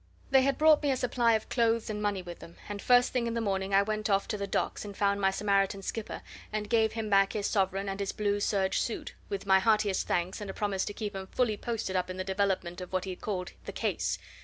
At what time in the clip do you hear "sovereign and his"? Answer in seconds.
7.45-8.11